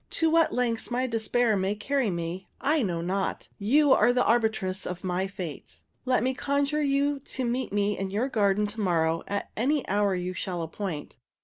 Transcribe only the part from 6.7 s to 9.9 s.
you to meet me in your garden to morrow at any